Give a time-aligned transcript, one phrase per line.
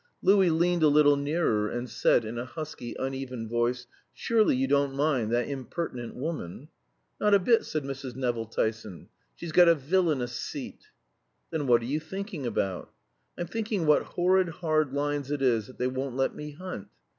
[0.23, 3.85] Louis leaned a little nearer and said in a husky, uneven voice,
[4.15, 6.69] "Surely you don't mind that impertinent woman?"
[7.19, 8.15] "Not a bit," said Mrs.
[8.15, 9.09] Nevill Tyson.
[9.35, 10.87] "She's got a villainous seat."
[11.51, 12.91] "Then what are you thinking about?"
[13.37, 16.87] "I'm thinking what horrid hard lines it is that they won't let me hunt.